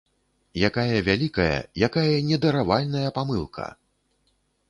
Якая 0.69 0.95
вялікая, 1.07 1.57
якая 1.89 2.15
недаравальная 2.31 3.09
памылка! 3.17 3.67